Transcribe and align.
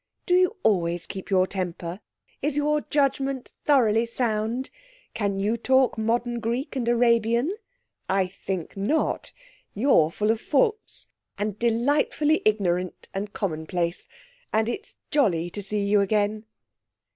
Do 0.25 0.33
you 0.33 0.57
always 0.63 1.05
keep 1.05 1.29
your 1.29 1.45
temper? 1.45 1.99
Is 2.41 2.57
your 2.57 2.81
judgement 2.81 3.51
thoroughly 3.65 4.07
sound? 4.07 4.71
Can 5.13 5.39
you 5.39 5.57
talk 5.57 5.95
modern 5.95 6.39
Greek, 6.39 6.75
and 6.75 6.89
Arabian? 6.89 7.55
I 8.09 8.25
think 8.25 8.75
not. 8.75 9.31
You're 9.75 10.09
full 10.09 10.31
of 10.31 10.41
faults, 10.41 11.09
and 11.37 11.59
delightfully 11.59 12.41
ignorant 12.45 13.09
and 13.13 13.31
commonplace. 13.31 14.07
And 14.51 14.67
it's 14.67 14.97
jolly 15.11 15.51
to 15.51 15.61
see 15.61 15.85
you 15.85 16.01
again.' 16.01 16.45